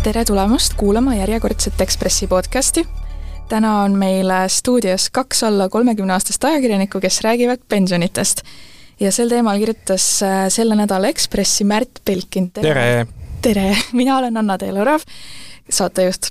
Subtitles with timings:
[0.00, 2.86] tere tulemast kuulama järjekordset Ekspressi podcasti.
[3.48, 8.40] täna on meil stuudios kaks alla kolmekümne aastast ajakirjanikku, kes räägivad pensionitest.
[9.00, 12.50] ja sel teemal kirjutas äh, selle nädala Ekspressi Märt Belkin.
[12.50, 13.06] tere!
[13.42, 15.04] tere, mina olen Anna Teelurav,
[15.70, 16.30] saatejuht.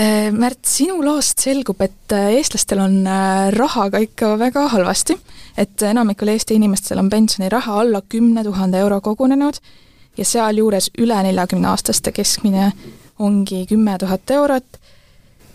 [0.00, 3.02] Äh, Märt, sinu loost selgub, et äh, eestlastel on
[3.50, 5.18] rahaga ikka väga halvasti,
[5.58, 9.58] et enamikul Eesti inimestel on pensioniraha alla kümne tuhande euro kogunenud
[10.16, 12.72] ja sealjuures üle neljakümne aastaste keskmine
[13.18, 14.78] ongi kümme tuhat eurot,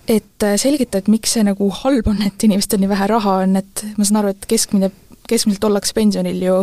[0.07, 3.59] et äh, selgita, et miks see nagu halb on, et inimestel nii vähe raha on,
[3.59, 4.91] et ma saan aru, et keskmine,
[5.29, 6.59] keskmiselt ollakse pensionil ju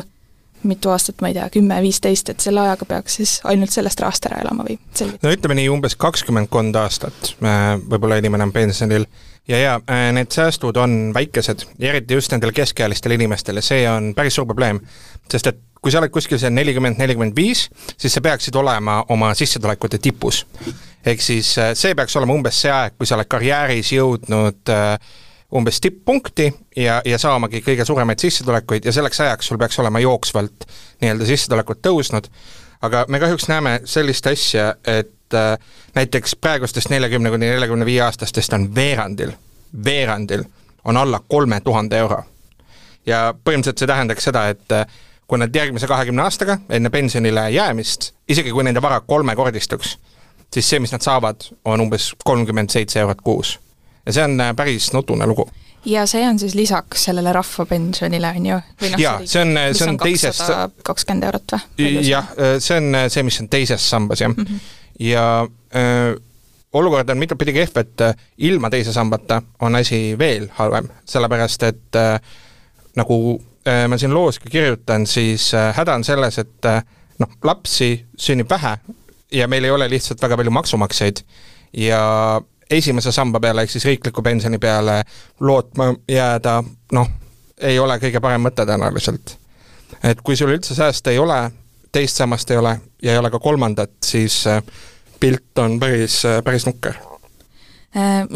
[0.67, 4.27] mitu aastat, ma ei tea, kümme, viisteist, et selle ajaga peaks siis ainult sellest rahast
[4.27, 4.79] ära elama või?
[5.23, 9.07] No ütleme nii, umbes kakskümmend aastat äh, võib-olla inimene on pensionil.
[9.47, 13.85] Ja, ja äh, need säästud on väikesed ja eriti just nendel keskealistel inimestel ja see
[13.87, 14.81] on päris suur probleem.
[15.31, 19.35] sest et kui sa oled kuskil seal nelikümmend, nelikümmend viis, siis sa peaksid olema oma
[19.35, 20.47] sissetulekute tipus.
[21.07, 24.99] ehk siis äh, see peaks olema umbes see aeg, kui sa oled karjääris jõudnud äh,
[25.55, 30.67] umbes tipppunkti ja, ja saamagi kõige suuremaid sissetulekuid ja selleks ajaks sul peaks olema jooksvalt
[31.01, 32.27] nii-öelda sissetulekud tõusnud,
[32.83, 35.55] aga me kahjuks näeme sellist asja, et äh,
[35.95, 39.33] näiteks praegustest neljakümne kuni neljakümne viie aastastest on veerandil,
[39.85, 40.45] veerandil
[40.85, 42.23] on alla kolme tuhande euro.
[43.07, 44.87] ja põhimõtteliselt see tähendaks seda, et äh,
[45.27, 49.97] kui nad järgmise kahekümne aastaga enne pensionile jäämist, isegi kui nende vara kolmekordistuks,
[50.55, 53.59] siis see, mis nad saavad, on umbes kolmkümmend seitse eurot kuus.
[54.07, 55.49] ja see on äh, päris nutune lugu
[55.87, 58.61] ja see on siis lisaks sellele rahvapensionile, on ju?
[58.91, 60.43] No, jaa, see on, see on teises
[60.83, 61.91] kakskümmend eurot või?
[62.07, 64.45] jah, äh, see on äh, see, mis on teises sambas, jah mm.
[64.45, 64.61] -hmm.
[65.01, 65.27] ja
[65.77, 66.17] öö,
[66.73, 68.07] olukord on mitut pidi kehv, et
[68.39, 72.21] ilma teise sambata on asi veel halvem, sellepärast et äh,
[72.97, 73.56] nagu Äh,
[73.89, 76.83] ma siin loos ka kirjutan, siis äh, häda on selles, et äh,
[77.19, 78.77] noh, lapsi sünnib vähe
[79.33, 81.23] ja meil ei ole lihtsalt väga palju maksumaksjaid
[81.83, 82.03] ja
[82.71, 85.01] esimese samba peale ehk siis riikliku pensioni peale
[85.41, 86.61] lootma jääda,
[86.93, 87.11] noh,
[87.59, 89.37] ei ole kõige parem mõte tõenäoliselt.
[90.03, 91.51] et kui sul üldse sääste ei ole,
[91.93, 94.45] teist sammast ei ole ja ei ole ka kolmandat, siis
[95.21, 97.16] pilt on päris, päris nukker Äh,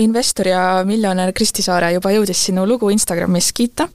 [0.00, 3.88] investor ja miljonär Kristi Saare juba jõudis sinu lugu Instagramis kiita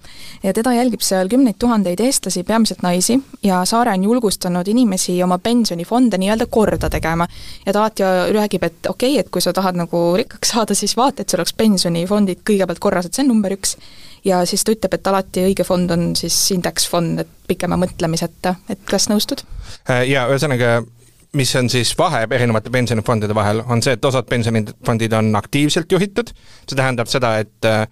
[0.44, 5.38] ja teda jälgib seal kümneid tuhandeid eestlasi, peamiselt naisi, ja Saare on julgustanud inimesi oma
[5.42, 7.28] pensionifonde nii-öelda korda tegema.
[7.66, 8.04] ja ta alati
[8.34, 11.42] räägib, et okei okay,, et kui sa tahad nagu rikkaks saada, siis vaata, et sul
[11.42, 13.78] oleks pensionifondid kõigepealt korras, et see on number üks.
[14.26, 18.86] ja siis ta ütleb, et alati õige fond on siis indeksfond, et pikema mõtlemiseta, et
[18.86, 19.42] kas nõustud?
[19.90, 20.84] Äh, jaa, ühesõnaga
[21.36, 26.32] mis on siis vahe erinevate pensionifondide vahel, on see, et osad pensionifondid on aktiivselt juhitud,
[26.66, 27.86] see tähendab seda, et äh,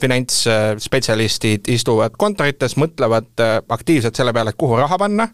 [0.00, 5.28] finantsspetsialistid istuvad kontorites, mõtlevad äh, aktiivselt selle peale, et kuhu raha panna,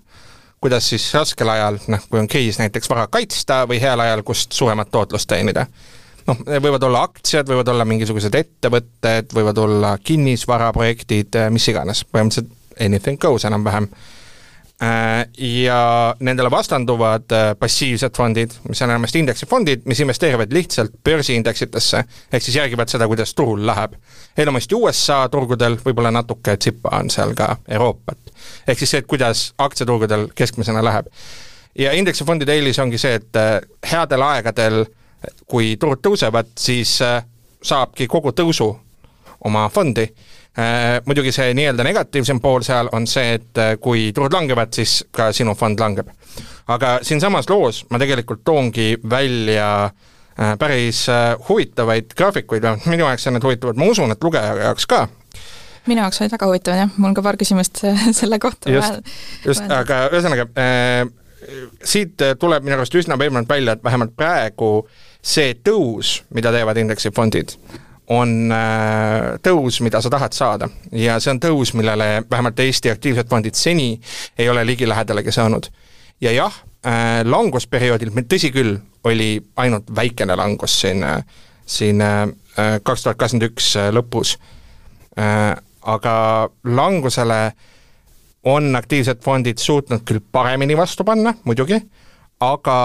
[0.60, 4.52] kuidas siis raskel ajal, noh, kui on kriis näiteks vara kaitsta või heal ajal, kust
[4.56, 5.66] suuremat tootlust teenida.
[6.28, 12.56] noh, võivad olla aktsiad, võivad olla mingisugused ettevõtted, võivad olla kinnisvaraprojektid, äh, mis iganes, põhimõtteliselt
[12.80, 13.88] anything goes enam-vähem.
[13.92, 14.19] Äh,
[15.38, 22.42] ja nendele vastanduvad äh, passiivsed fondid, mis on enamasti indeksifondid, mis investeerivad lihtsalt börsiindeksitesse, ehk
[22.42, 23.92] siis järgivad seda, kuidas turul läheb.
[24.38, 28.18] enamasti USA turgudel, võib-olla natuke tsipa on seal ka Euroopat.
[28.68, 31.06] ehk siis see, et kuidas aktsiaturgudel keskmisena läheb.
[31.78, 33.60] ja indeksifondide eelis ongi see, et äh,
[33.92, 34.84] headel aegadel,
[35.46, 36.98] kui turud tõusevad, siis
[37.62, 38.72] saabki kogu tõusu
[39.44, 40.29] oma fondi Äh,
[41.06, 45.30] muidugi see nii-öelda negatiivsem pool seal on see, et äh, kui turud langevad, siis ka
[45.36, 46.10] sinu fond langeb.
[46.70, 51.06] aga siinsamas loos ma tegelikult toongi välja äh, päris
[51.48, 55.06] huvitavaid graafikuid, vähemalt minu jaoks on need huvitavad, ma usun, et lugeja jaoks ka.
[55.86, 57.84] Minu jaoks olid väga huvitavad jah, mul on ka paar küsimust
[58.20, 59.14] selle kohta just,
[59.46, 61.04] just, aga ühesõnaga äh,,
[61.84, 64.88] siit tuleb minu arust üsna pehmelt välja, et vähemalt praegu
[65.22, 67.54] see tõus, mida teevad indeksifondid,
[68.10, 70.68] on äh, tõus, mida sa tahad saada.
[70.92, 74.00] ja see on tõus, millele vähemalt Eesti aktiivsed fondid seni
[74.38, 75.70] ei ole ligilähedalegi saanud.
[76.20, 81.22] ja jah, äh, langusperioodil, tõsi küll, oli ainult väikene langus siin, äh,
[81.66, 82.02] siin
[82.82, 84.32] kaks tuhat kakskümmend üks lõpus,
[85.86, 86.14] aga
[86.64, 87.52] langusele
[88.50, 91.78] on aktiivsed fondid suutnud küll paremini vastu panna, muidugi,
[92.42, 92.76] aga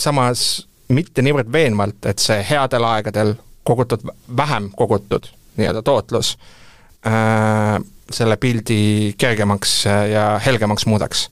[0.00, 4.04] samas mitte niivõrd veenvalt, et see headel aegadel kogutud,
[4.36, 6.34] vähem kogutud nii-öelda tootlus
[7.06, 7.80] äh,
[8.10, 11.28] selle pildi kergemaks ja helgemaks muudaks.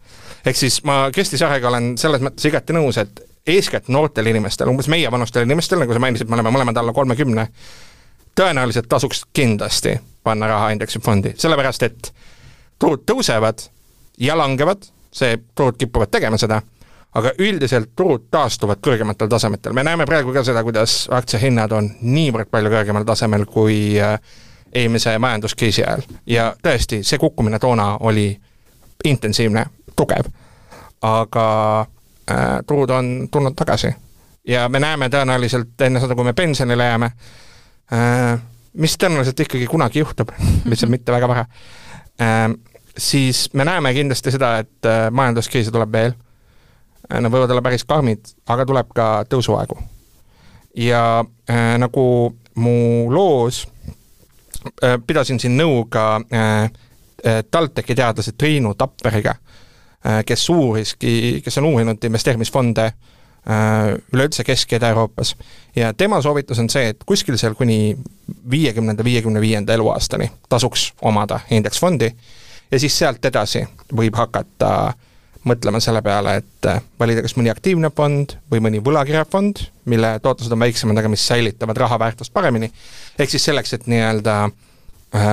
[0.47, 4.89] ehk siis ma Kersti Sarega olen selles mõttes igati nõus, et eeskätt noortel inimestel, umbes
[4.89, 7.49] meievanustel inimestel, nagu sa mainisid, me oleme mõlemad alla kolmekümne,
[8.39, 12.13] tõenäoliselt tasuks kindlasti panna raha indeksifondi, sellepärast et
[12.79, 13.67] turud tõusevad
[14.23, 16.63] ja langevad, see, turud kipuvad tegema seda,
[17.15, 22.49] aga üldiselt turud taastuvad kõrgematel tasemetel, me näeme praegu ka seda, kuidas aktsiahinnad on niivõrd
[22.51, 24.17] palju kõrgemal tasemel kui äh,
[24.73, 26.07] eelmise majanduskriisi ajal.
[26.27, 28.31] Ja tõesti, see kukkumine toona oli
[29.05, 29.67] intensiivne,
[29.97, 30.31] tugev,
[31.03, 31.47] aga
[31.83, 33.93] äh, turud on tulnud tagasi.
[34.49, 37.13] Ja me näeme tõenäoliselt enne seda, kui me pensionile jääme
[37.93, 38.41] äh,,
[38.73, 40.33] mis tõenäoliselt ikkagi kunagi juhtub
[40.67, 41.45] lihtsalt mitte väga vara
[42.19, 42.49] äh,,
[42.99, 46.17] siis me näeme kindlasti seda, et äh, majanduskriisi tuleb veel
[47.11, 49.79] nad võivad olla päris karmid, aga tuleb ka tõusuaegu.
[50.77, 52.77] ja äh, nagu mu
[53.13, 53.67] loos
[54.83, 56.71] äh, pidasin siin nõu ka äh,
[57.25, 59.35] äh TalTechi teadlase Triinu Tapperiga
[60.07, 62.95] äh,, kes uuriski, kes on uurinud investeerimisfonde äh,
[63.51, 65.37] Äh, üleüldse Kesk- ja Ida-Euroopas.
[65.77, 67.99] ja tema soovitus on see, et kuskil seal kuni
[68.51, 72.13] viiekümnenda, viiekümne viienda eluaastani tasuks omada indeksfondi
[72.71, 73.65] ja siis sealt edasi
[73.97, 74.93] võib hakata
[75.49, 80.55] mõtlema selle peale, et äh, valida kas mõni aktiivne fond või mõni võlakirjafond, mille tootlused
[80.55, 82.71] on väiksemad, aga mis säilitavad raha väärtust paremini,
[83.19, 85.31] ehk siis selleks, et nii-öelda äh,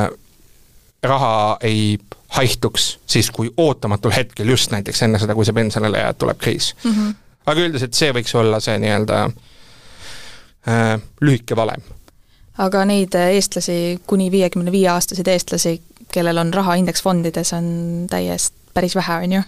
[1.03, 1.97] raha ei
[2.38, 6.75] haihtuks siis, kui ootamatul hetkel, just näiteks enne seda, kui see pensionile jääb, tuleb kriis
[6.83, 6.91] mm.
[6.91, 7.17] -hmm
[7.50, 9.21] aga üldiselt see võiks olla see nii-öelda
[10.69, 11.83] äh, lühike valem.
[12.59, 15.77] aga neid eestlasi, kuni viiekümne viie aastaseid eestlasi,
[16.13, 17.69] kellel on raha indeksfondides, on
[18.09, 19.41] täiesti päris vähe, on ju?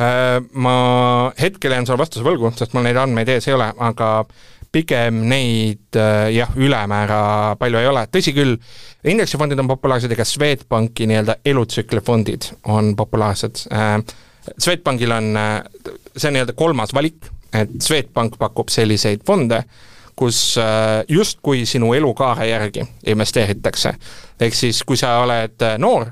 [0.00, 4.06] Äh, ma hetkel jään sulle vastuse võlgu, sest mul neid andmeid ees ei ole, aga
[4.72, 7.18] pigem neid äh, jah, ülemäära
[7.60, 8.56] palju ei ole, tõsi küll,
[9.04, 13.98] indeksifondid on populaarsed, ega Swedbanki nii-öelda elutsüklifondid on populaarsed äh,
[14.56, 15.28] Swedbankil on
[16.16, 19.60] see nii-öelda kolmas valik, et Swedbank pakub selliseid fonde,
[20.16, 20.56] kus
[21.08, 23.94] justkui sinu elukaare järgi investeeritakse.
[24.40, 26.10] ehk siis, kui sa oled noor,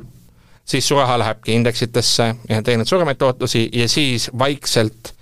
[0.71, 5.13] siis su raha lähebki indeksitesse ja teenid suuremaid tootlusi ja siis vaikselt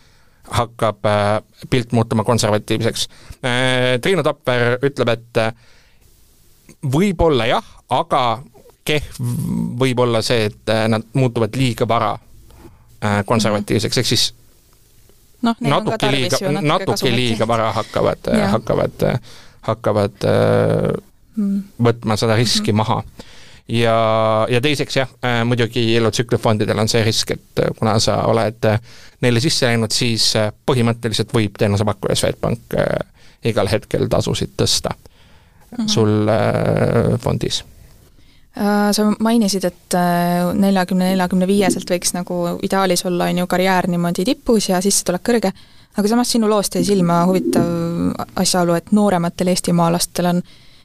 [0.48, 1.04] hakkab
[1.70, 3.08] pilt muutuma konservatiivseks.
[4.00, 5.40] Triinu Tapper ütleb, et
[6.92, 8.22] võib-olla jah, aga
[8.88, 9.18] kehv
[9.80, 12.14] võib olla see, et nad muutuvad liiga vara
[12.98, 14.22] Äh, konservatiivseks, ehk siis
[15.46, 19.04] noh, natuke liiga, natuke liiga vara hakkavad, hakkavad,
[19.68, 20.24] hakkavad
[21.36, 21.60] mm.
[21.78, 22.82] võtma seda riski mm -hmm.
[22.82, 23.04] maha.
[23.68, 23.98] Ja,
[24.50, 28.70] ja teiseks jah, äh, muidugi elutsüklifondidel on see risk, et äh, kuna sa oled
[29.20, 30.30] neile sisse läinud, siis
[30.66, 32.76] põhimõtteliselt võib teenusepakkuja Swedbank
[33.44, 35.88] igal hetkel tasusid tõsta mm -hmm.
[35.88, 37.64] sul fondis
[38.58, 43.86] Äh, sa mainisid, et äh, neljakümne, neljakümne viieselt võiks nagu ideaalis olla, on ju, karjäär
[43.86, 45.52] niimoodi tipus ja sissetulek kõrge,
[45.94, 47.68] aga samas sinu loost jäi silma huvitav
[48.42, 50.42] asjaolu, et noorematel eestimaalastel on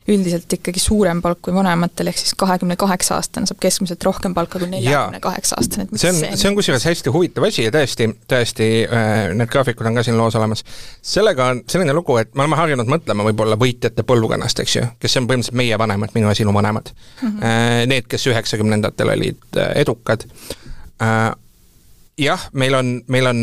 [0.07, 4.59] üldiselt ikkagi suurem palk kui vanematel, ehk siis kahekümne kaheksa aastane saab keskmiselt rohkem palka
[4.59, 5.87] kui neljakümne kaheksa aastane.
[5.95, 9.99] see on, see on kusjuures hästi huvitav asi ja tõesti, tõesti äh, need graafikud on
[9.99, 10.65] ka siin loos olemas.
[11.01, 15.17] sellega on selline lugu, et me oleme harjunud mõtlema võib-olla võitjate põlvkonnast, eks ju, kes
[15.21, 17.29] on põhimõtteliselt meie vanemad, minu ja sinu vanemad mm.
[17.29, 17.87] -hmm.
[17.93, 20.27] Need, kes üheksakümnendatel olid äh, edukad
[22.17, 23.39] jah, meil on, meil on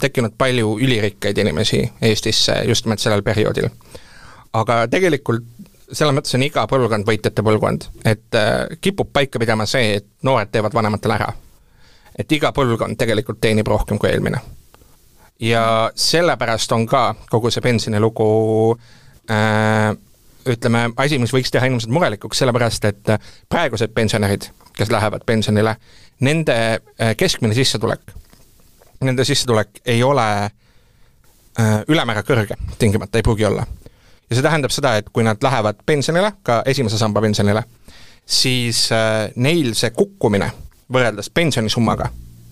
[0.00, 3.68] tekkinud palju ülirikkaid inimesi Eestisse just nimelt sellel perioodil.
[4.52, 5.44] aga tegelikult
[5.92, 10.52] selles mõttes on iga põlvkond võitjate põlvkond, et äh, kipub paika pidama see, et noored
[10.52, 11.32] teevad vanematele ära.
[12.18, 14.40] et iga põlvkond tegelikult teenib rohkem kui eelmine.
[15.40, 18.78] ja sellepärast on ka kogu see pensionilugu
[19.30, 19.92] äh,
[20.46, 23.12] ütleme, asi, mis võiks teha inimesed murelikuks, sellepärast et
[23.48, 25.76] praegused pensionärid, kes lähevad pensionile,
[26.20, 28.16] nende äh, keskmine sissetulek,
[29.00, 33.66] nende sissetulek ei ole äh, ülemäära kõrge, tingimata ei pruugi olla
[34.32, 37.64] ja see tähendab seda, et kui nad lähevad pensionile, ka esimese samba pensionile,
[38.26, 40.48] siis äh, neil see kukkumine
[40.92, 42.08] võrreldes pensionisummaga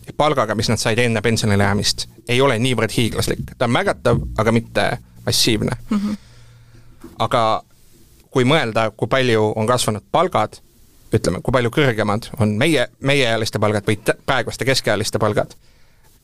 [0.07, 3.55] ja palgaga, mis nad said enne pensionile jäämist, ei ole niivõrd hiiglaslik.
[3.59, 4.87] ta on märgatav, aga mitte
[5.27, 5.97] massiivne mm.
[5.97, 6.17] -hmm.
[7.19, 7.63] aga
[8.31, 10.61] kui mõelda, kui palju on kasvanud palgad,
[11.15, 15.57] ütleme, kui palju kõrgemad on meie, meieealiste palgad või praeguste keskealiste palgad,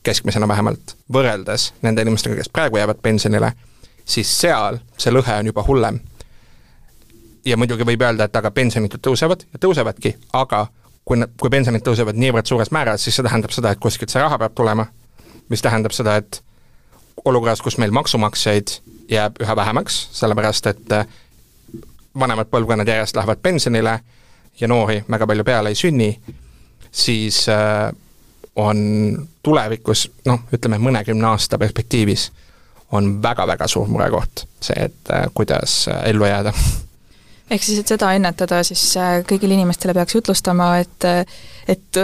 [0.03, 3.51] keskmisena vähemalt, võrreldes nende inimestega, kes praegu jäävad pensionile
[4.07, 5.99] siis seal see lõhe on juba hullem.
[7.45, 10.65] ja muidugi võib öelda, et aga pensionid tõusevad ja tõusevadki, aga
[11.07, 14.39] kui, kui pensionid tõusevad niivõrd suures määras, siis see tähendab seda, et kuskilt see raha
[14.41, 14.87] peab tulema,
[15.49, 16.41] mis tähendab seda, et
[17.25, 18.73] olukorras, kus meil maksumaksjaid
[19.11, 21.07] jääb üha vähemaks, sellepärast et äh,
[22.19, 23.99] vanemad põlvkonnad järjest lähevad pensionile
[24.59, 26.09] ja noori väga palju peale ei sünni,
[26.91, 27.87] siis äh,
[28.55, 28.83] on
[29.43, 32.31] tulevikus noh, ütleme mõnekümne aasta perspektiivis
[32.91, 36.53] on väga-väga suur murekoht, see, et äh, kuidas äh, ellu jääda
[37.51, 41.07] ehk siis, et seda ennetada, siis äh, kõigile inimestele peaks jutlustama, et
[41.67, 41.99] et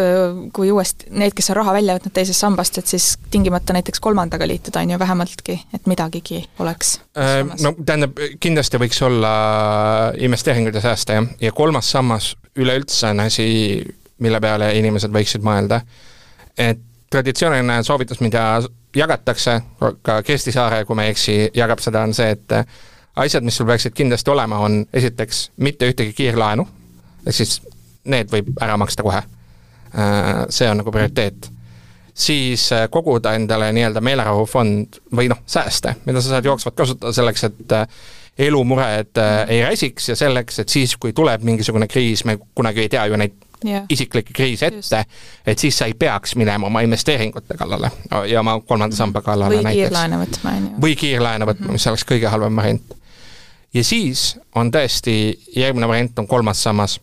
[0.51, 4.47] kui uuesti, need, kes on raha välja võtnud teisest sambast, et siis tingimata näiteks kolmandaga
[4.47, 7.45] liituda, on ju, vähemaltki, et midagigi oleks äh,.
[7.63, 9.33] No tähendab, kindlasti võiks olla
[10.19, 13.47] investeeringuid ja sääste, jah, ja kolmas sammas üleüldse on asi,
[14.19, 15.81] mille peale inimesed võiksid mõelda.
[16.57, 16.79] et
[17.13, 18.43] traditsiooniline soovitus, mida
[18.95, 19.61] jagatakse,
[20.01, 22.57] ka Kersti Saare, kui ma ei eksi, jagab seda, on see, et
[23.15, 26.65] asjad, mis sul peaksid kindlasti olema, on esiteks mitte ühtegi kiirlaenu,
[27.25, 27.59] ehk siis
[28.09, 29.21] need võib ära maksta kohe.
[29.93, 31.51] Äh, see on nagu prioriteet.
[32.13, 37.43] siis äh, koguda endale nii-öelda meelerahufond või noh, sääste, mida sa saad jooksvalt kasutada selleks,
[37.43, 37.87] et äh,
[38.37, 43.05] elumured ei räsiks ja selleks, et siis, kui tuleb mingisugune kriis, me kunagi ei tea
[43.09, 43.33] ju neid
[43.65, 43.85] yeah.
[43.89, 45.03] isiklikke kriise ette,
[45.45, 47.91] et siis sa ei peaks minema oma investeeringute kallale
[48.29, 49.81] ja oma kolmanda samba kallale või näiteks.
[49.81, 50.73] kiirlaene võtma, on ju.
[50.85, 51.79] või kiirlaene võtma mm, -hmm.
[51.79, 52.93] mis oleks kõige halvem variant.
[53.73, 55.15] ja siis on tõesti,
[55.55, 56.99] järgmine variant on kolmas sammas.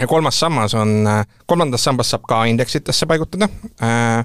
[0.00, 1.08] ja kolmas sammas on,
[1.46, 3.48] kolmandas sambas saab ka indeksitesse paigutada
[3.82, 4.24] äh,,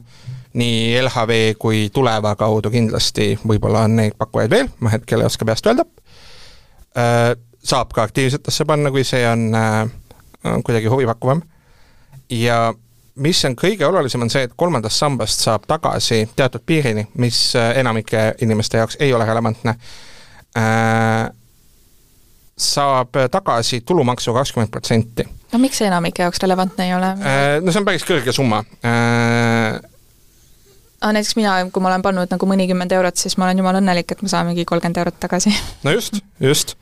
[0.54, 5.46] nii LHV kui Tuleva kaudu kindlasti, võib-olla on neid pakkujaid veel, ma hetkel ei oska
[5.46, 5.86] peast öelda
[6.98, 9.90] äh,, saab ka aktiivsetesse panna, kui see on äh,
[10.64, 11.42] kuidagi huvipakkuvam
[12.30, 12.74] ja
[13.16, 17.78] mis on kõige olulisem, on see, et kolmandast sambast saab tagasi teatud piirini, mis äh,
[17.82, 19.76] enamike inimeste jaoks ei ole relevantne
[20.58, 21.30] äh,,
[22.58, 25.26] saab tagasi tulumaksu kakskümmend protsenti.
[25.52, 27.58] no miks see enamike jaoks relevantne ei ole äh,?
[27.62, 29.82] No see on päris kõrge summa äh,
[31.04, 34.16] aga näiteks mina, kui ma olen pannud nagu mõnikümmend eurot, siis ma olen jumala õnnelik,
[34.16, 35.54] et me saamegi kolmkümmend eurot tagasi.
[35.84, 36.78] no just, just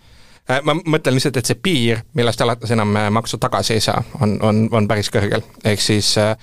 [0.63, 4.35] ma mõtlen lihtsalt, et see piir, millest alates enam äh, maksu tagasi ei saa, on,
[4.45, 6.33] on, on päris kõrgel, ehk siis äh,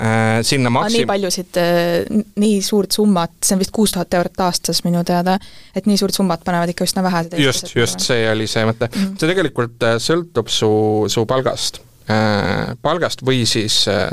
[0.00, 1.02] äh sinna maksim-.
[1.02, 1.60] nii paljusid,
[2.42, 5.38] nii suurt summat, see on vist kuus tuhat eurot aastas minu teada,
[5.76, 8.98] et nii suurt summat panevad ikka üsna vähesed just, just, see oli see mõte mm.
[8.98, 9.16] -hmm.
[9.20, 10.72] see tegelikult sõltub su,
[11.08, 14.08] su palgast äh,, palgast või siis äh,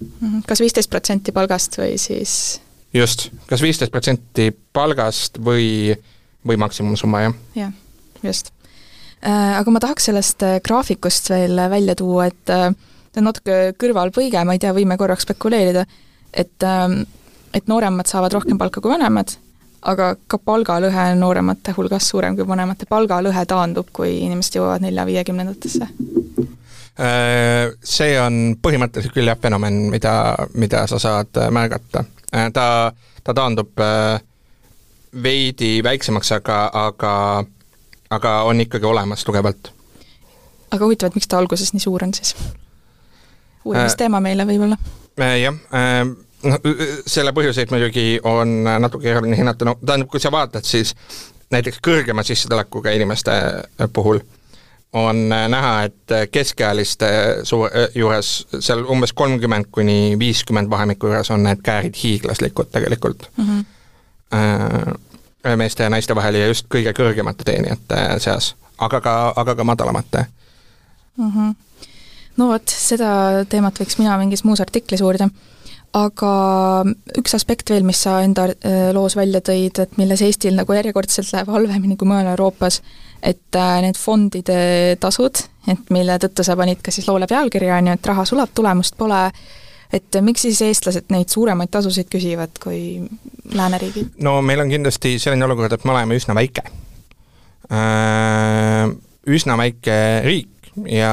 [0.00, 0.44] mhm.
[0.48, 2.60] kas viisteist protsenti palgast või siis
[2.94, 5.96] just, kas viisteist protsenti palgast või,
[6.46, 7.42] või maksimumsumma, jah.
[7.54, 7.74] jah
[8.22, 8.52] just.
[9.24, 12.68] Äh, aga ma tahaks sellest äh, graafikust veel välja tuua, et äh,
[13.10, 15.86] see on natuke kõrvalpõige, ma ei tea, võime korraks spekuleerida,
[16.36, 17.00] et, ähm,
[17.56, 19.32] et nooremad saavad rohkem palka kui vanemad,
[19.88, 25.90] aga ka palgalõhe on nooremate hulgas suurem kui vanemate, palgalõhe taandub, kui inimesed jõuavad nelja-viiekümnendatesse
[26.96, 30.14] see on põhimõtteliselt küll jah, fenomen, mida,
[30.56, 32.06] mida sa saad märgata.
[32.56, 32.64] ta,
[33.20, 33.76] ta taandub
[35.22, 37.12] veidi väiksemaks, aga, aga
[38.10, 39.72] aga on ikkagi olemas tugevalt.
[40.70, 42.34] aga huvitav, et miks ta alguses nii suur on siis?
[43.64, 44.78] uurimisteema äh, meile võib-olla
[45.20, 45.38] äh,.
[45.42, 46.02] jah äh,,
[46.42, 46.60] noh,
[47.06, 50.94] selle põhjuseid muidugi on natuke keeruline hinnata, no tähendab, kui sa vaatad, siis
[51.50, 53.36] näiteks kõrgema sissetulekuga inimeste
[53.92, 54.20] puhul
[54.96, 57.08] on näha, et keskealiste
[57.44, 63.48] suur, juures seal umbes kolmkümmend kuni viiskümmend vahemiku juures on need käärid hiiglaslikud tegelikult mm.
[63.48, 63.64] -hmm
[65.56, 70.24] meeste ja naiste vahel ja just kõige kõrgemate teenijate seas, aga ka, aga ka madalamate
[71.16, 71.32] mm.
[71.32, 71.54] -hmm.
[72.36, 75.28] no vot, seda teemat võiks mina mingis muus artiklis uurida.
[75.92, 76.30] aga
[77.18, 81.32] üks aspekt veel, mis sa enda äh, loos välja tõid, et milles Eestil nagu järjekordselt
[81.32, 82.82] läheb halvemini kui mujal Euroopas,
[83.22, 87.86] et äh, need fondide tasud, et mille tõttu sa panid ka siis loole pealkirja, on
[87.86, 89.30] ju, et raha sulab, tulemust pole
[89.92, 92.80] et miks siis eestlased neid suuremaid tasusid küsivad kui
[93.54, 94.16] lääneriigid?
[94.24, 96.66] no meil on kindlasti selline olukord, et me oleme üsna väike.
[97.72, 98.90] Äh,
[99.26, 101.12] üsna väike riik ja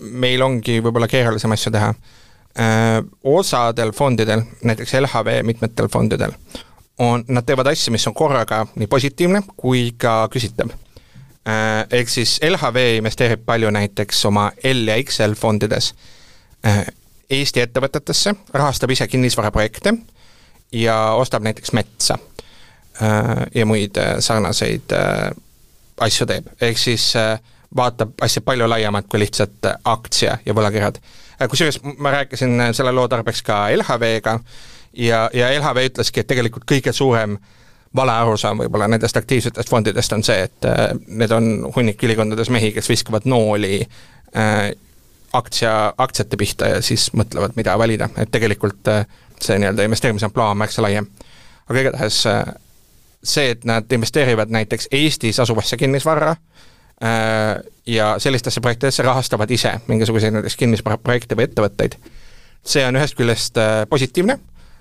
[0.00, 1.94] meil ongi võib-olla keerulisem asju teha.
[2.60, 6.34] Äh, osadel fondidel, näiteks LHV mitmetel fondidel,
[7.00, 12.38] on, nad teevad asju, mis on korraga nii positiivne kui ka küsitav äh, ehk siis
[12.44, 15.94] LHV investeerib palju näiteks oma L ja XL fondides
[17.30, 19.92] Eesti ettevõtetesse, rahastab ise kinnisvaraprojekte
[20.72, 22.18] ja ostab näiteks metsa
[23.02, 25.30] äh, ja muid äh, sarnaseid äh,
[26.00, 27.12] asju teeb, ehk siis
[27.76, 30.98] vaatab asja palju laiemat kui lihtsalt aktsia ja võlakirjad.
[31.50, 34.38] kusjuures ma rääkisin selle loo tarbeks ka LHV-ga
[34.96, 37.36] ja, ja LHV ütleski, et tegelikult kõige suurem
[37.96, 40.66] vale arusaam võib-olla nendest aktiivsetest fondidest on see, et
[41.06, 43.84] need on hunnik ülikondades mehi, kes viskavad nooli
[45.32, 49.06] aktsia, aktsiate pihta ja siis mõtlevad, mida valida, et tegelikult äh,
[49.40, 51.06] see nii-öelda investeerimise plaan on märksa laiem.
[51.68, 52.44] aga igatahes äh,
[53.22, 60.34] see, et nad investeerivad näiteks Eestis asuvasse kinnisvarra äh, ja sellistesse projektidesse rahastavad ise mingisuguseid
[60.34, 61.96] näiteks kinnisvaraprojekte või ettevõtteid,
[62.64, 63.58] see on ühest küljest
[63.88, 64.38] positiivne,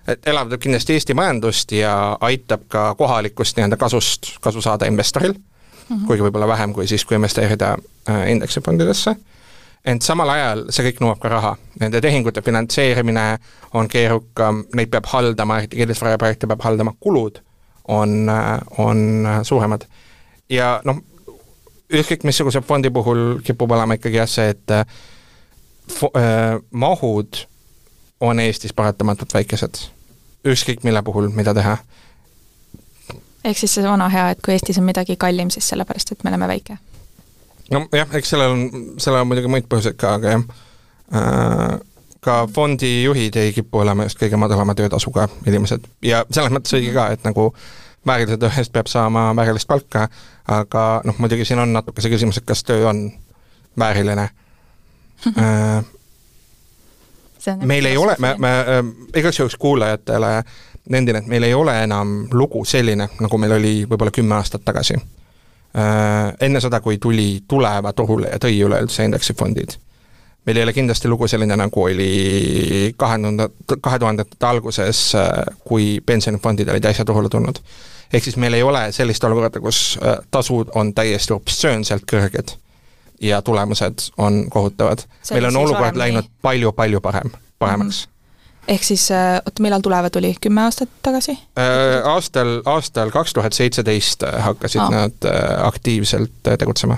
[0.07, 6.05] et elavdab kindlasti Eesti majandust ja aitab ka kohalikust nii-öelda kasust, kasu saada investoril -hmm.
[6.07, 7.77] kuigi võib-olla vähem kui siis, kui investeerida
[8.27, 9.15] indeksifondidesse
[9.89, 11.53] ent samal ajal see kõik nõuab ka raha.
[11.81, 13.25] Nende tehingute finantseerimine
[13.77, 17.39] on keerukam, neid peab haldama, kinnisvaraprojekte peab haldama, kulud
[17.89, 18.29] on,
[18.77, 18.99] on
[19.43, 19.85] suuremad.
[20.49, 21.01] ja noh,
[21.89, 24.85] ükskõik missuguse fondi puhul kipub olema ikkagi jah see, et äh,
[26.71, 27.45] mahud
[28.19, 29.81] on Eestis paratamatult väikesed.
[30.45, 31.77] ükskõik mille puhul, mida teha.
[33.43, 36.29] ehk siis see vana hea, et kui Eestis on midagi kallim, siis sellepärast, et me
[36.29, 36.77] oleme väike?
[37.73, 38.63] Nojah, eks sellel on,
[39.01, 40.47] sellel on muidugi muid põhjuseid ka, aga jah.
[41.19, 41.77] Äh,,
[42.19, 45.85] ka fondijuhid ei kipu olema just kõige madalama töötasuga inimesed.
[46.03, 47.53] Ja selles mõttes õige ka, et nagu
[48.07, 50.09] väärilise töö eest peab saama väärilist palka,
[50.47, 53.05] aga noh, muidugi siin on natuke see küsimus, et kas töö on
[53.79, 54.27] vääriline
[55.43, 55.85] äh,
[57.63, 58.83] meil ei ole, me, me äh,
[59.15, 60.43] igaks juhuks kuulajatele
[60.89, 64.97] nendin, et meil ei ole enam lugu selline, nagu meil oli võib-olla kümme aastat tagasi.
[66.41, 69.75] Enne seda, kui tuli Tuleva turule ja tõi üleüldse indeksifondid
[70.49, 73.49] meil ei ole kindlasti lugu selline, nagu oli kahe tuhande,
[73.81, 75.29] kahe tuhandete alguses, äh,
[75.63, 77.61] kui pensionifondid olid äsja turule tulnud.
[78.13, 82.55] ehk siis meil ei ole sellist olukorda, kus äh, tasud on täiesti obsöönselt kõrged
[83.21, 85.05] ja tulemused on kohutavad.
[85.31, 88.11] meil on olukord läinud palju-palju parem, paremaks mm.
[88.11, 88.18] -hmm
[88.69, 91.37] ehk siis äh, oota, millal Tuleva tuli, kümme aastat tagasi?
[91.57, 91.99] Äh,?
[92.05, 94.91] Aastal, aastal kaks tuhat seitseteist hakkasid ah.
[94.93, 95.31] nad
[95.65, 96.97] aktiivselt tegutsema.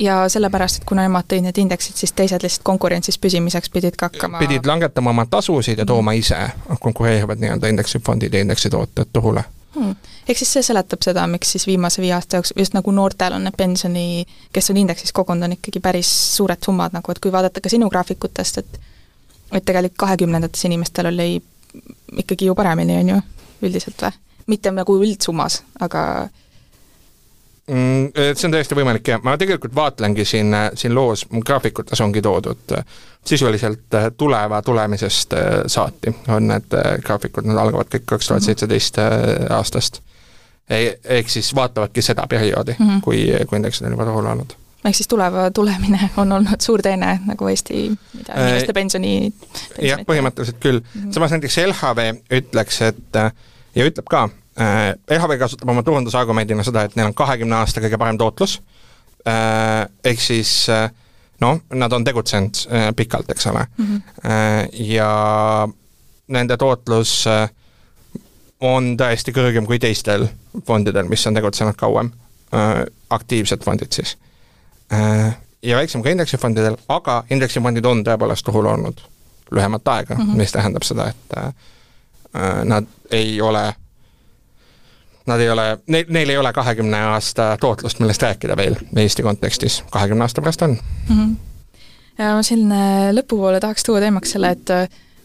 [0.00, 4.08] Ja sellepärast, et kuna nemad tõid need indeksid, siis teised lihtsalt konkurentsis püsimiseks pidid ka
[4.08, 6.38] hakkama pidid langetama oma tasusid ja tooma ise
[6.80, 9.44] konkureerivad nii-öelda indeksifondid ja indeksitooted turule.
[9.74, 9.94] Hmm..
[10.28, 13.44] ehk siis see seletab seda, miks siis viimase viie aasta jooksul just nagu noortel on
[13.46, 17.60] need pensioni, kes on indeksis kogunud, on ikkagi päris suured summad nagu, et kui vaadata
[17.60, 18.80] ka sinu graafikutest, et
[19.52, 21.42] et tegelikult kahekümnendates inimestel oli
[22.16, 23.22] ikkagi ju paremini, on ju,
[23.62, 24.18] üldiselt või?
[24.50, 26.28] mitte nagu üldsummas, aga
[27.70, 32.18] Mm, see on täiesti võimalik ja ma tegelikult vaatlengi siin, siin loos, mu graafikutes ongi
[32.22, 32.72] toodud
[33.24, 36.74] sisuliselt äh, tuleva tulemisest äh, saati on need
[37.06, 38.98] graafikud, need algavad kõik kaks tuhat seitseteist
[39.50, 40.00] aastast.
[40.68, 43.00] ehk siis vaatavadki seda perioodi mm, -hmm.
[43.00, 47.14] kui, kui indeksid on juba turul olnud ehk siis tuleva tulemine on olnud suur teene
[47.26, 49.12] nagu Eesti mida, inimeste pensioni,
[49.82, 51.00] jah, põhimõtteliselt küll mm.
[51.00, 51.12] -hmm.
[51.14, 52.08] samas näiteks LHV
[52.40, 53.20] ütleks, et
[53.74, 54.28] ja ütleb ka,
[54.60, 58.58] äh, LHV kasutab oma turundusargumendina seda, et neil on kahekümne aasta kõige parem tootlus
[59.28, 60.90] äh,, ehk siis äh,
[61.40, 64.30] noh, nad on tegutsenud äh, pikalt, eks ole mm, -hmm.
[64.30, 65.68] äh, ja
[66.28, 67.48] nende tootlus äh,
[68.60, 70.28] on tõesti kõrgem kui teistel
[70.66, 72.12] fondidel, mis on tegutsenud kauem
[72.54, 74.31] äh,, aktiivsed fondid siis äh,.
[75.62, 79.00] Ja väiksem ka indeksifondidel, aga indeksifondid on tõepoolest turul olnud
[79.52, 80.36] lühemat aega mm, -hmm.
[80.36, 81.46] mis tähendab seda, et äh,
[82.36, 83.72] äh nad ei ole
[85.26, 89.84] nad ei ole, neil, neil ei ole kahekümne aasta tootlust, millest rääkida veel Eesti kontekstis,
[89.90, 90.78] kahekümne aasta pärast on
[91.08, 91.16] mm.
[91.16, 91.36] -hmm.
[92.18, 92.68] ja ma siin
[93.12, 94.70] lõpupoole tahaks tuua teemaks selle, et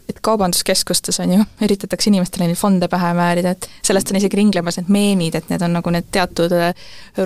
[0.09, 4.79] et kaubanduskeskustes on ju, üritatakse inimestele neid fonde pähe määrida, et sellest on isegi ringlemas
[4.79, 6.71] need meemid, et need on nagu need teatud äh,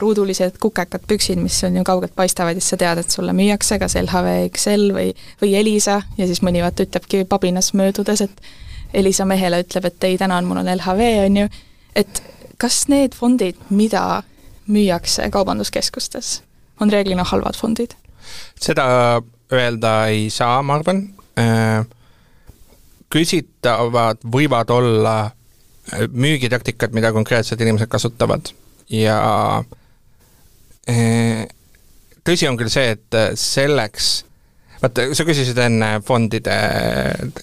[0.02, 3.78] ruudulised kukekad püksid, mis on ju kaugelt paistavad ja siis sa tead, et sulle müüakse
[3.82, 5.14] kas LHV XL või,
[5.44, 8.44] või Elisa ja siis mõni vaata ütlebki pabinas möödudes, et
[8.94, 11.48] Elisa mehele ütleb, et ei, tänan, mul on LHV, on ju,
[11.96, 12.24] et
[12.62, 14.24] kas need fondid, mida
[14.72, 16.42] müüakse kaubanduskeskustes,
[16.82, 17.96] on reeglina halvad fondid?
[18.62, 18.86] seda
[19.52, 21.02] öelda ei saa, ma arvan,
[21.40, 21.86] äh,
[23.12, 28.54] küsitavad võivad olla äh, müügitaktikad, mida konkreetsed inimesed kasutavad.
[28.92, 29.20] Ja
[30.90, 31.46] äh,
[32.28, 34.14] tõsi on küll see, et selleks
[34.82, 36.56] vaata, sa küsisid enne fondide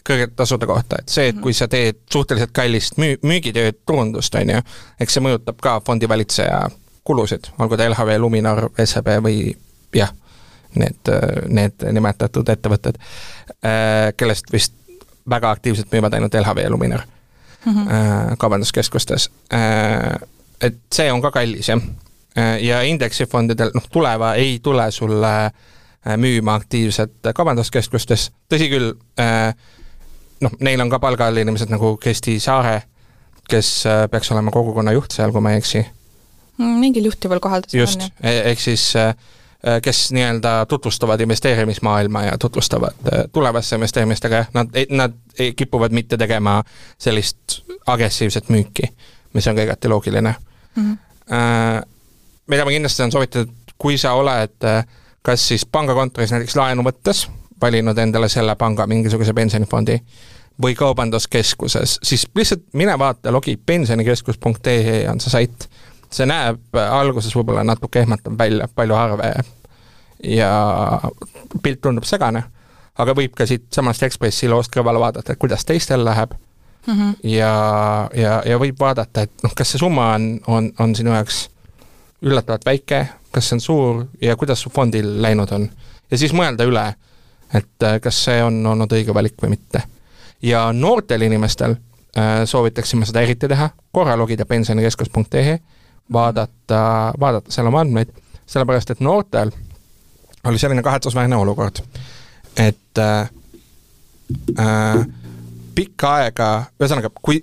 [0.06, 4.54] kõrgete tasude kohta, et see, et kui sa teed suhteliselt kallist müü-, müügitööd, turundust, on
[4.56, 4.62] ju,
[5.00, 6.64] eks see mõjutab ka fondivalitseja
[7.08, 9.52] kulusid, olgu ta LHV, Luminor, SEB või
[9.96, 10.10] jah,
[10.76, 11.12] need,
[11.48, 12.98] need nimetatud ettevõtted,
[14.20, 14.74] kellest vist
[15.30, 17.00] väga aktiivselt müüvad ainult LHV Luminor
[17.64, 18.36] mm -hmm.
[18.38, 19.30] kaubanduskeskustes.
[20.60, 21.80] Et see on ka kallis, jah.
[22.60, 25.52] ja indeksifondidel, noh, tuleva ei tule sulle äh,
[26.06, 29.50] Äh, müüma aktiivselt kaubanduskeskustes, tõsi küll, äh,
[30.44, 32.84] noh, neil on ka palgal inimesed nagu Kristi Saare,
[33.50, 35.82] kes äh, peaks olema kogukonna juht seal, kui ma ei eksi.
[36.60, 38.14] Mm, mingil juhtival kohal ta seal on, jah.
[38.22, 38.86] E-, ehk siis
[39.82, 42.94] kes nii-öelda tutvustavad investeerimismaailma ja tutvustavad
[43.32, 45.16] tulevasse investeerimistega, nad, nad
[45.56, 46.62] kipuvad mitte tegema
[46.98, 48.86] sellist agressiivset müüki,
[49.34, 50.34] mis on ka igati loogiline
[50.76, 50.92] mm.
[50.92, 51.88] -hmm.
[52.46, 54.84] mida ma kindlasti saan soovitada, kui sa oled äh,
[55.22, 57.26] kas siis pangakontoris näiteks laenu võttes,
[57.60, 59.98] valinud endale selle panga mingisuguse pensionifondi,
[60.62, 65.68] või kaubanduskeskuses, siis lihtsalt mine vaata, logi pensionikeskus.ee on see sait
[66.12, 69.32] see näeb alguses võib-olla natuke ehmatav välja, palju arve
[70.24, 70.50] ja
[71.62, 72.42] pilt tundub segane,
[72.98, 76.34] aga võib ka siitsamast Ekspressi loost kõrvale vaadata, et kuidas teistel läheb
[76.86, 77.14] mm -hmm.
[77.22, 77.52] ja,
[78.14, 81.48] ja, ja võib vaadata, et noh, kas see summa on, on, on sinu jaoks
[82.22, 85.70] üllatavalt väike, kas see on suur ja kuidas su fondil läinud on.
[86.10, 86.94] ja siis mõelda üle,
[87.54, 89.82] et äh, kas see on olnud õige valik või mitte.
[90.42, 91.76] ja noortel inimestel
[92.18, 95.58] äh, soovitaksin ma seda eriti teha, korra logida pensionikeskus.ee,
[96.12, 98.12] vaadata, vaadata seal oma andmeid,
[98.46, 99.52] sellepärast et noortel
[100.48, 101.82] oli selline kahetsusväärne olukord,
[102.56, 103.30] et äh,
[104.58, 105.06] äh,
[105.74, 106.48] pikka aega,
[106.80, 107.42] ühesõnaga, kui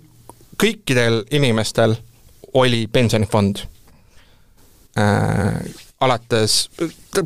[0.61, 1.95] kõikidel inimestel
[2.55, 3.61] oli pensionifond
[4.97, 5.59] äh,
[5.99, 6.69] alates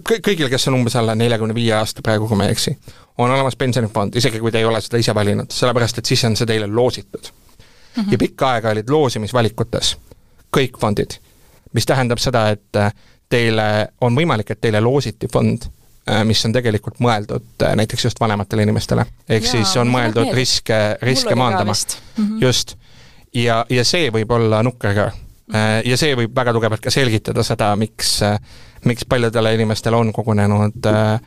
[0.09, 2.75] kõigil, kes on umbes alla neljakümne viie aasta praegu, kui ma ei eksi,
[3.17, 6.37] on olemas pensionifond, isegi kui te ei ole seda ise valinud, sellepärast et siis on
[6.39, 8.03] see teile loositud mm.
[8.03, 8.11] -hmm.
[8.11, 9.97] ja pikka aega olid loosimisvalikutes
[10.57, 11.19] kõik fondid,
[11.73, 12.79] mis tähendab seda, et
[13.29, 15.69] teile on võimalik, et teile loositi fond,
[16.09, 19.05] äh, mis on tegelikult mõeldud äh, näiteks just vanematele inimestele.
[19.29, 21.73] ehk Jaa, siis on mõeldud riske, riske maandama.
[21.73, 22.41] Mm -hmm.
[22.41, 22.75] just.
[23.33, 25.11] ja, ja see võib olla nukker ka
[25.49, 28.37] Äh, ja see võib väga tugevalt ka selgitada seda, miks, äh,
[28.85, 31.17] miks paljudele inimestele on kogunenud äh,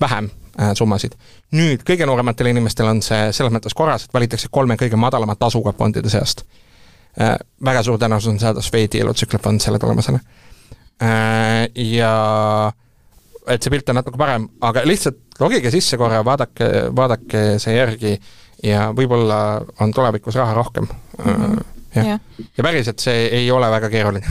[0.00, 0.30] vähem
[0.76, 1.14] summasid.
[1.56, 5.72] nüüd kõige noorematel inimestel on see selles mõttes korras, et valitakse kolme kõige madalama tasuga
[5.72, 6.44] fondide seast.
[7.64, 10.18] Väga suur tõenäosus on saada Swedi elutsüklifond selle tulemusena.
[11.74, 12.12] ja
[13.46, 18.14] et see pilt on natuke parem, aga lihtsalt logige sisse korra, vaadake, vaadake see järgi
[18.62, 21.34] ja võib-olla on tulevikus raha rohkem mm.
[21.34, 21.62] -hmm
[21.94, 22.18] ja.
[22.56, 24.26] ja päriselt see ei ole väga keeruline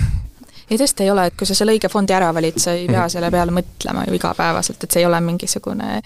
[0.72, 3.04] ei tõesti ei ole, et kui sa selle õige fondi ära valid, sa ei pea
[3.04, 3.12] mm.
[3.12, 5.98] selle peale mõtlema ju igapäevaselt, et see ei ole mingisugune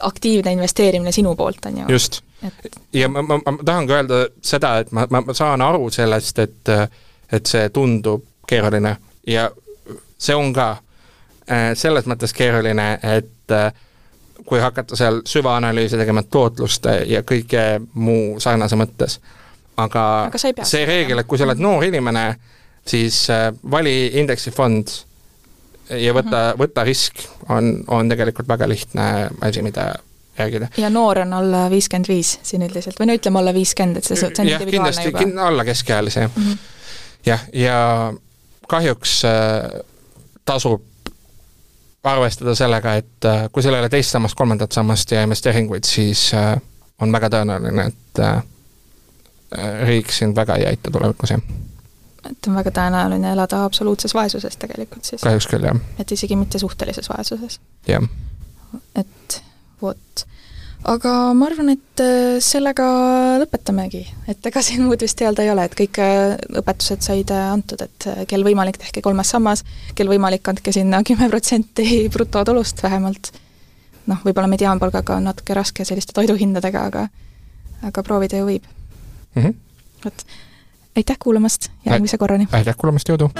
[0.00, 1.84] aktiivne investeerimine sinu poolt, on ju.
[1.88, 2.20] just.
[2.42, 2.76] Et....
[2.92, 6.38] ja ma, ma, ma tahan ka öelda seda, et ma, ma, ma saan aru sellest,
[6.38, 6.72] et
[7.32, 8.96] et see tundub keeruline.
[9.26, 9.48] Ja
[10.18, 10.70] see on ka
[11.50, 13.72] äh, selles mõttes keeruline, et äh,
[14.44, 19.18] kui hakata seal süvaanalüüsi tegema tootluste ja kõige muu sarnase mõttes.
[19.76, 22.28] Aga, aga see reegel, et kui sa oled noor inimene,
[22.86, 24.92] siis äh, vali indeksifond
[25.90, 26.58] ja võta mm, -hmm.
[26.58, 29.94] võta risk, on, on tegelikult väga lihtne asi, mida
[30.38, 30.68] järgida.
[30.76, 34.16] ja noor on alla viiskümmend viis siin üldiselt või no ütleme alla viiskümmend, et see,
[34.16, 35.18] see on individuaalne juba.
[35.18, 36.58] kindlasti alla keskealise jah mm -hmm..
[37.26, 37.78] jah, ja
[38.68, 39.80] kahjuks äh,
[40.44, 40.82] tasub
[42.04, 46.34] arvestada sellega, et äh, kui sul ei ole teist sammast, kolmandat sammast ja investeeringuid, siis
[46.34, 46.56] äh,
[47.00, 48.42] on väga tõenäoline, et äh,
[49.58, 51.42] Äh, riik sind väga ei aita tulevikus, jah.
[52.30, 55.22] Et on väga tõenäoline elada absoluutses vaesuses tegelikult siis?
[55.24, 55.80] kahjuks küll, jah.
[56.00, 57.58] et isegi mitte suhtelises vaesuses?
[57.88, 58.06] jah.
[58.98, 59.40] et
[59.82, 60.24] vot.
[60.94, 62.86] aga ma arvan, et äh, sellega
[63.42, 67.84] lõpetamegi, et ega siin muud vist öelda ei ole, et kõik äh, õpetused said antud,
[67.84, 69.64] et kel võimalik, tehke kolmas sammas,
[69.98, 73.32] kel võimalik, andke sinna kümme protsenti brutotulust vähemalt.
[74.06, 77.06] noh, võib-olla mediaanpalgaga on natuke raske selliste toiduhindadega, aga
[77.88, 79.42] aga proovida ju võib mm.
[79.42, 79.54] -hmm.
[80.04, 80.26] vot,
[80.96, 82.48] aitäh kuulamast, järgmise korrani!
[82.52, 83.30] aitäh kuulamast, jõudu!